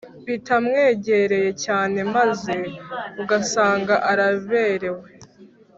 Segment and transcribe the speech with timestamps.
[0.27, 2.55] bitamwegereye cyane, maze
[3.21, 5.07] ugasanga araberewe.